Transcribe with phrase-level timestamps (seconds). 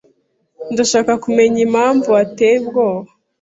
[0.73, 3.09] Ndashaka kumenya impamvu wateye ubwoba